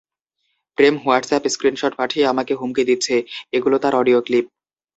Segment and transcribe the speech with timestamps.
[0.77, 3.15] প্রেম WhatsApp screenshot পাঠিয়ে আমাকে হুমকি দিচ্ছে,
[3.53, 4.45] এগুলো তার অডিও ক্লিপ।